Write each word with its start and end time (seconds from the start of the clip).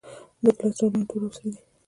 د 0.43 0.45
ګیلاس 0.57 0.75
ډولونه 0.79 1.05
تور 1.09 1.21
او 1.25 1.31
سره 1.35 1.47
دي. 1.53 1.59